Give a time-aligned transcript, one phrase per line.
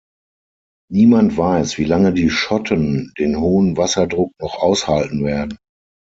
[0.91, 5.59] Niemand weiß, wie lange die Schotten den hohen Wasserdruck noch aushalten werden.